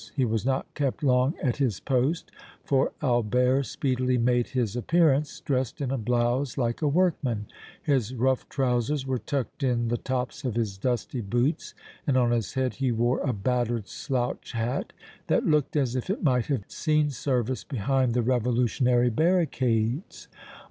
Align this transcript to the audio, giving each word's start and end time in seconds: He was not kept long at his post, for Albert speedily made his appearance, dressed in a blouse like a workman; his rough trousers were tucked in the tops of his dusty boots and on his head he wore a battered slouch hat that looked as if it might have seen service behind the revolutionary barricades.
He 0.15 0.25
was 0.25 0.47
not 0.47 0.65
kept 0.73 1.03
long 1.03 1.35
at 1.43 1.57
his 1.57 1.79
post, 1.79 2.31
for 2.63 2.91
Albert 3.03 3.67
speedily 3.67 4.17
made 4.17 4.47
his 4.47 4.75
appearance, 4.75 5.41
dressed 5.41 5.79
in 5.79 5.91
a 5.91 5.97
blouse 5.99 6.57
like 6.57 6.81
a 6.81 6.87
workman; 6.87 7.45
his 7.83 8.15
rough 8.15 8.49
trousers 8.49 9.05
were 9.05 9.19
tucked 9.19 9.61
in 9.61 9.89
the 9.89 9.97
tops 9.97 10.43
of 10.43 10.55
his 10.55 10.79
dusty 10.79 11.21
boots 11.21 11.75
and 12.07 12.17
on 12.17 12.31
his 12.31 12.55
head 12.55 12.77
he 12.77 12.91
wore 12.91 13.19
a 13.19 13.31
battered 13.31 13.87
slouch 13.87 14.53
hat 14.53 14.91
that 15.27 15.45
looked 15.45 15.75
as 15.75 15.95
if 15.95 16.09
it 16.09 16.23
might 16.23 16.47
have 16.47 16.63
seen 16.67 17.11
service 17.11 17.63
behind 17.63 18.15
the 18.15 18.23
revolutionary 18.23 19.11
barricades. 19.11 20.27